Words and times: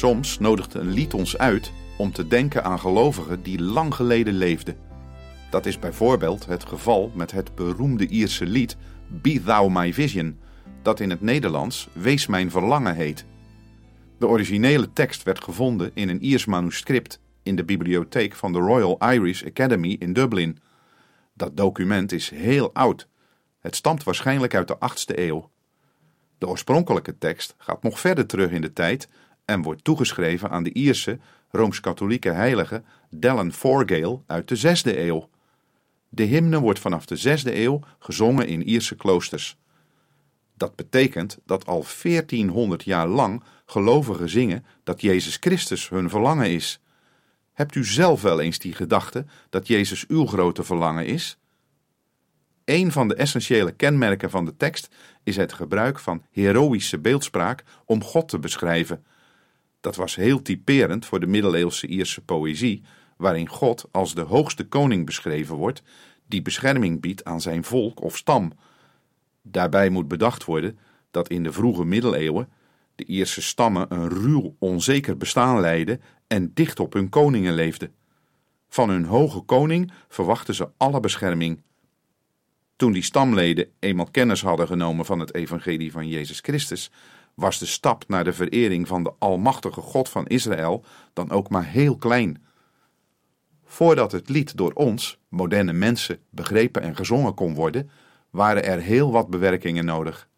Soms 0.00 0.38
nodigt 0.38 0.74
een 0.74 0.90
lied 0.90 1.14
ons 1.14 1.38
uit 1.38 1.72
om 1.96 2.12
te 2.12 2.26
denken 2.26 2.64
aan 2.64 2.78
gelovigen 2.78 3.42
die 3.42 3.62
lang 3.62 3.94
geleden 3.94 4.34
leefden. 4.34 4.76
Dat 5.50 5.66
is 5.66 5.78
bijvoorbeeld 5.78 6.46
het 6.46 6.64
geval 6.64 7.10
met 7.14 7.30
het 7.30 7.54
beroemde 7.54 8.06
Ierse 8.06 8.46
lied 8.46 8.76
Be 9.08 9.42
Thou 9.42 9.70
My 9.70 9.92
Vision, 9.92 10.38
dat 10.82 11.00
in 11.00 11.10
het 11.10 11.20
Nederlands 11.20 11.88
Wees 11.92 12.26
Mijn 12.26 12.50
Verlangen 12.50 12.94
heet. 12.94 13.24
De 14.18 14.26
originele 14.26 14.92
tekst 14.92 15.22
werd 15.22 15.44
gevonden 15.44 15.90
in 15.94 16.08
een 16.08 16.24
Iers 16.24 16.44
manuscript 16.44 17.20
in 17.42 17.56
de 17.56 17.64
bibliotheek 17.64 18.34
van 18.34 18.52
de 18.52 18.58
Royal 18.58 18.98
Irish 19.12 19.44
Academy 19.44 19.96
in 19.98 20.12
Dublin. 20.12 20.58
Dat 21.34 21.56
document 21.56 22.12
is 22.12 22.30
heel 22.30 22.74
oud. 22.74 23.08
Het 23.58 23.76
stamt 23.76 24.02
waarschijnlijk 24.02 24.54
uit 24.54 24.68
de 24.68 24.76
8e 24.76 25.18
eeuw. 25.18 25.50
De 26.38 26.48
oorspronkelijke 26.48 27.18
tekst 27.18 27.54
gaat 27.58 27.82
nog 27.82 28.00
verder 28.00 28.26
terug 28.26 28.50
in 28.50 28.60
de 28.60 28.72
tijd 28.72 29.08
en 29.50 29.62
wordt 29.62 29.84
toegeschreven 29.84 30.50
aan 30.50 30.62
de 30.62 30.72
Ierse 30.72 31.18
rooms-katholieke 31.50 32.30
heilige 32.30 32.82
Dellen 33.10 33.52
Forgale 33.52 34.20
uit 34.26 34.48
de 34.48 34.58
6e 34.58 34.96
eeuw. 34.96 35.28
De 36.08 36.22
hymne 36.22 36.60
wordt 36.60 36.78
vanaf 36.78 37.06
de 37.06 37.38
6e 37.38 37.54
eeuw 37.54 37.80
gezongen 37.98 38.46
in 38.46 38.62
Ierse 38.62 38.96
kloosters. 38.96 39.56
Dat 40.54 40.76
betekent 40.76 41.38
dat 41.46 41.66
al 41.66 41.84
1400 42.02 42.84
jaar 42.84 43.08
lang 43.08 43.42
gelovigen 43.66 44.28
zingen 44.28 44.64
dat 44.84 45.00
Jezus 45.00 45.36
Christus 45.40 45.88
hun 45.88 46.08
verlangen 46.08 46.50
is. 46.50 46.80
Hebt 47.52 47.74
u 47.74 47.84
zelf 47.84 48.22
wel 48.22 48.40
eens 48.40 48.58
die 48.58 48.74
gedachte 48.74 49.24
dat 49.50 49.66
Jezus 49.66 50.06
uw 50.06 50.26
grote 50.26 50.62
verlangen 50.62 51.06
is? 51.06 51.38
Een 52.64 52.92
van 52.92 53.08
de 53.08 53.14
essentiële 53.14 53.72
kenmerken 53.72 54.30
van 54.30 54.44
de 54.44 54.56
tekst 54.56 54.88
is 55.22 55.36
het 55.36 55.52
gebruik 55.52 55.98
van 55.98 56.22
heroïsche 56.30 56.98
beeldspraak 56.98 57.64
om 57.84 58.04
God 58.04 58.28
te 58.28 58.38
beschrijven. 58.38 59.04
Dat 59.80 59.96
was 59.96 60.14
heel 60.14 60.42
typerend 60.42 61.06
voor 61.06 61.20
de 61.20 61.26
middeleeuwse 61.26 61.86
Ierse 61.86 62.20
poëzie, 62.20 62.82
waarin 63.16 63.48
God 63.48 63.88
als 63.90 64.14
de 64.14 64.20
hoogste 64.20 64.64
koning 64.64 65.06
beschreven 65.06 65.54
wordt, 65.56 65.82
die 66.26 66.42
bescherming 66.42 67.00
biedt 67.00 67.24
aan 67.24 67.40
zijn 67.40 67.64
volk 67.64 68.02
of 68.02 68.16
stam. 68.16 68.52
Daarbij 69.42 69.90
moet 69.90 70.08
bedacht 70.08 70.44
worden 70.44 70.78
dat 71.10 71.28
in 71.28 71.42
de 71.42 71.52
vroege 71.52 71.84
middeleeuwen 71.84 72.48
de 72.94 73.04
Ierse 73.04 73.42
stammen 73.42 73.86
een 73.88 74.08
ruw, 74.08 74.54
onzeker 74.58 75.16
bestaan 75.16 75.60
leidden 75.60 76.00
en 76.26 76.50
dicht 76.54 76.80
op 76.80 76.92
hun 76.92 77.08
koningen 77.08 77.54
leefden. 77.54 77.94
Van 78.68 78.90
hun 78.90 79.04
hoge 79.04 79.40
koning 79.40 79.92
verwachten 80.08 80.54
ze 80.54 80.68
alle 80.76 81.00
bescherming. 81.00 81.62
Toen 82.76 82.92
die 82.92 83.02
stamleden 83.02 83.68
eenmaal 83.78 84.10
kennis 84.10 84.42
hadden 84.42 84.66
genomen 84.66 85.04
van 85.04 85.18
het 85.18 85.34
evangelie 85.34 85.92
van 85.92 86.08
Jezus 86.08 86.40
Christus, 86.40 86.90
was 87.34 87.58
de 87.58 87.66
stap 87.66 88.04
naar 88.08 88.24
de 88.24 88.32
verering 88.32 88.88
van 88.88 89.02
de 89.02 89.12
Almachtige 89.18 89.80
God 89.80 90.08
van 90.08 90.26
Israël 90.26 90.84
dan 91.12 91.30
ook 91.30 91.48
maar 91.48 91.66
heel 91.66 91.96
klein. 91.96 92.44
Voordat 93.64 94.12
het 94.12 94.28
lied 94.28 94.56
door 94.56 94.72
ons, 94.72 95.18
moderne 95.28 95.72
mensen, 95.72 96.18
begrepen 96.30 96.82
en 96.82 96.96
gezongen 96.96 97.34
kon 97.34 97.54
worden, 97.54 97.90
waren 98.30 98.64
er 98.64 98.80
heel 98.80 99.12
wat 99.12 99.30
bewerkingen 99.30 99.84
nodig. 99.84 100.28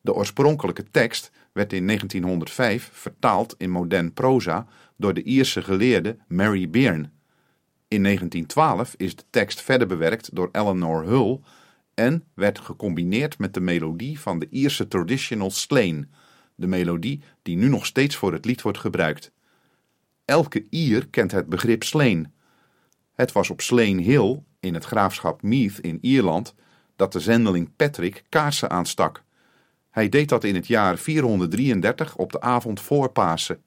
De 0.00 0.14
oorspronkelijke 0.14 0.84
tekst 0.90 1.30
werd 1.52 1.72
in 1.72 1.86
1905 1.86 2.90
vertaald 2.92 3.54
in 3.58 3.70
modern 3.70 4.12
proza 4.12 4.66
door 4.96 5.14
de 5.14 5.22
Ierse 5.22 5.62
geleerde 5.62 6.16
Mary 6.26 6.70
Beirne. 6.70 7.10
In 7.88 8.02
1912 8.02 8.94
is 8.96 9.16
de 9.16 9.24
tekst 9.30 9.60
verder 9.60 9.86
bewerkt 9.86 10.34
door 10.34 10.48
Eleanor 10.52 11.04
Hull 11.04 11.40
en 11.94 12.24
werd 12.34 12.58
gecombineerd 12.58 13.38
met 13.38 13.54
de 13.54 13.60
melodie 13.60 14.20
van 14.20 14.38
de 14.38 14.46
Ierse 14.50 14.88
traditional 14.88 15.50
Slane, 15.50 16.06
de 16.54 16.66
melodie 16.66 17.22
die 17.42 17.56
nu 17.56 17.68
nog 17.68 17.86
steeds 17.86 18.16
voor 18.16 18.32
het 18.32 18.44
lied 18.44 18.62
wordt 18.62 18.78
gebruikt. 18.78 19.32
Elke 20.24 20.66
Ier 20.70 21.08
kent 21.08 21.32
het 21.32 21.48
begrip 21.48 21.82
Slane. 21.82 22.30
Het 23.14 23.32
was 23.32 23.50
op 23.50 23.60
Slane 23.60 24.02
Hill, 24.02 24.42
in 24.60 24.74
het 24.74 24.84
graafschap 24.84 25.42
Meath 25.42 25.78
in 25.78 25.98
Ierland, 26.00 26.54
dat 26.96 27.12
de 27.12 27.20
zendeling 27.20 27.76
Patrick 27.76 28.24
kaarsen 28.28 28.70
aanstak. 28.70 29.22
Hij 29.90 30.08
deed 30.08 30.28
dat 30.28 30.44
in 30.44 30.54
het 30.54 30.66
jaar 30.66 30.98
433 30.98 32.16
op 32.16 32.32
de 32.32 32.40
avond 32.40 32.80
voor 32.80 33.08
Pasen. 33.08 33.62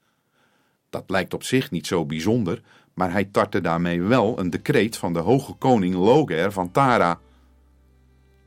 Dat 0.90 1.04
lijkt 1.10 1.34
op 1.34 1.44
zich 1.44 1.72
niet 1.72 1.88
zo 1.88 2.06
bijzonder, 2.06 2.62
maar 2.94 3.12
hij 3.12 3.26
tartte 3.26 3.62
daarmee 3.62 4.02
wel 4.02 4.40
een 4.40 4.50
decreet 4.50 4.98
van 4.98 5.14
de 5.14 5.20
hoge 5.20 5.54
koning 5.54 5.96
Loger 5.96 6.52
van 6.52 6.72
Tara. 6.72 7.20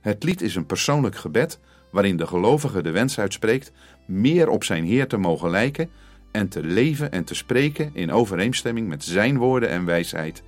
Het 0.00 0.22
lied 0.24 0.42
is 0.42 0.54
een 0.54 0.66
persoonlijk 0.66 1.16
gebed 1.16 1.58
waarin 1.90 2.16
de 2.16 2.26
gelovige 2.26 2.82
de 2.82 2.90
wens 2.90 3.18
uitspreekt 3.18 3.72
meer 4.04 4.48
op 4.48 4.64
zijn 4.64 4.84
Heer 4.84 5.06
te 5.06 5.16
mogen 5.16 5.50
lijken 5.50 5.90
en 6.30 6.48
te 6.48 6.62
leven 6.62 7.12
en 7.12 7.24
te 7.24 7.34
spreken 7.34 7.90
in 7.92 8.12
overeenstemming 8.12 8.88
met 8.88 9.04
zijn 9.04 9.38
woorden 9.38 9.68
en 9.68 9.84
wijsheid. 9.84 10.42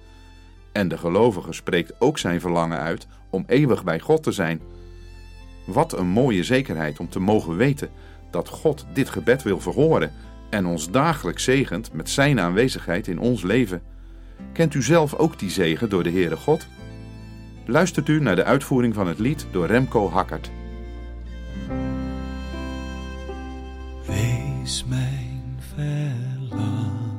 En 0.72 0.88
de 0.88 0.98
gelovige 0.98 1.52
spreekt 1.52 1.92
ook 1.98 2.18
zijn 2.18 2.40
verlangen 2.40 2.78
uit 2.78 3.06
om 3.30 3.44
eeuwig 3.46 3.84
bij 3.84 4.00
God 4.00 4.22
te 4.22 4.32
zijn. 4.32 4.60
Wat 5.66 5.98
een 5.98 6.06
mooie 6.06 6.44
zekerheid 6.44 7.00
om 7.00 7.08
te 7.08 7.20
mogen 7.20 7.56
weten 7.56 7.90
dat 8.30 8.48
God 8.48 8.86
dit 8.92 9.10
gebed 9.10 9.42
wil 9.42 9.60
verhoren 9.60 10.12
en 10.50 10.66
ons 10.66 10.90
dagelijks 10.90 11.44
zegent 11.44 11.92
met 11.92 12.10
zijn 12.10 12.40
aanwezigheid 12.40 13.06
in 13.06 13.18
ons 13.18 13.42
leven. 13.42 13.82
Kent 14.52 14.74
u 14.74 14.82
zelf 14.82 15.14
ook 15.14 15.38
die 15.38 15.50
zegen 15.50 15.88
door 15.88 16.02
de 16.02 16.10
Heere 16.10 16.36
God? 16.36 16.66
Luistert 17.70 18.08
u 18.08 18.20
naar 18.20 18.36
de 18.36 18.44
uitvoering 18.44 18.94
van 18.94 19.06
het 19.06 19.18
lied 19.18 19.46
door 19.50 19.66
Remco 19.66 20.08
Hakkert. 20.08 20.50
Wees 24.06 24.84
mijn 24.88 25.58
verlangen, 25.74 27.18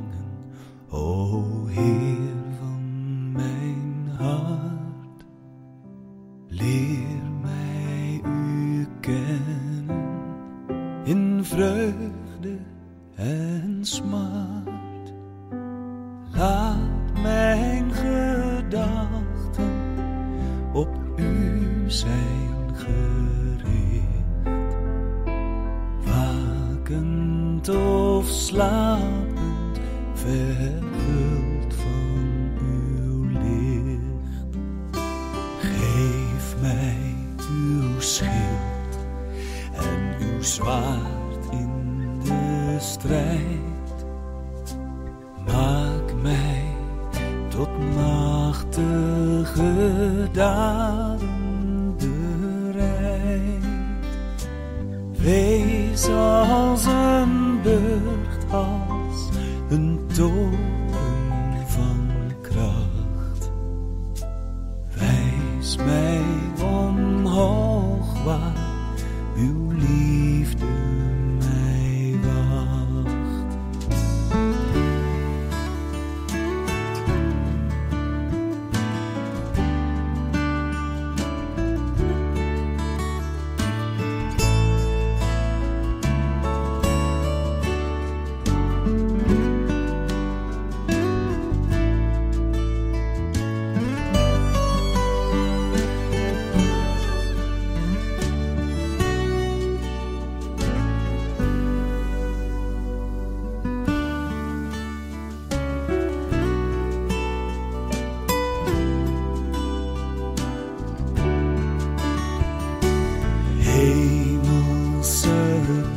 o 0.89 1.65
Heer 1.65 2.43
van 2.59 3.31
mijn 3.31 4.09
hart. 4.17 5.25
Leer 6.47 7.21
mij 7.41 8.21
u 8.25 8.87
kennen 8.99 10.49
in 11.03 11.43
vreugde 11.43 12.57
en 13.15 13.77
smart. 13.81 15.13
Laat 16.33 17.21
mijn 17.21 17.80
slapend, 28.31 29.79
vervuld 30.13 31.73
van 31.73 32.51
uw 32.61 33.23
licht. 33.23 34.57
Geef 35.59 36.55
mij 36.61 37.15
uw 37.49 37.99
schild 37.99 38.97
en 39.73 40.15
uw 40.19 40.41
zwaard 40.41 41.51
in 41.51 41.69
de 42.23 42.77
strijd. 42.79 44.05
Maak 45.45 46.13
mij 46.21 46.63
tot 47.47 47.69
machtige 47.95 49.73
daden 50.31 51.95
bereid. 51.97 53.63
Wees 55.11 56.07
als 56.07 56.85
een 56.85 57.00
toren 60.21 61.67
van 61.67 62.09
kracht. 62.41 63.51
Wijs 64.95 65.75
mij 65.75 66.20
Hemelse 113.81 115.41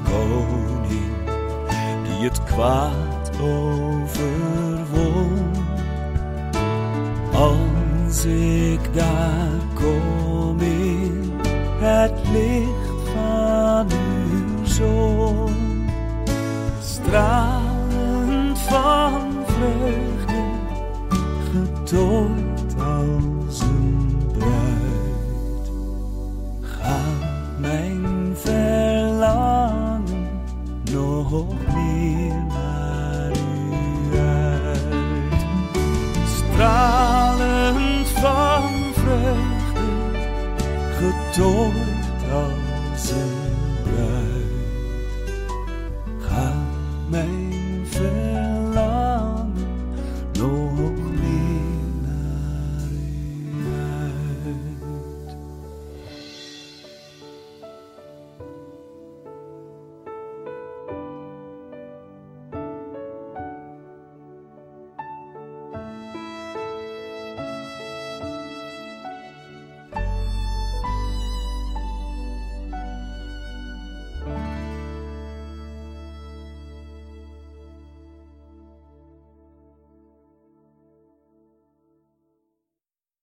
koning, 0.05 1.17
die 2.05 2.21
het 2.29 2.45
kwaad 2.45 3.31
overwon. 3.41 4.33
Als 7.33 8.25
ik 8.25 8.95
daar 8.95 9.61
kom 9.75 10.61
in 10.61 11.33
het 11.79 12.15
licht 12.33 13.11
van 13.15 13.87
uw 13.91 14.65
zon, 14.65 15.87
stralend 16.81 18.59
van 18.59 19.21
vreugde, 19.47 20.43
getooid 21.53 22.75
als 22.79 23.61
een 23.61 23.84
getooid 41.15 42.33
als 42.33 43.11
een 43.11 43.53
bruid, 43.83 44.55
mijn 47.09 47.54